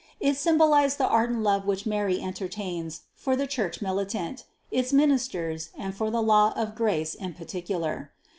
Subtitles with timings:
[0.19, 5.93] It symbolized the ardent love which Mary entertains for the Church militant, its ministers, and
[5.95, 8.11] for the law of grace in particular.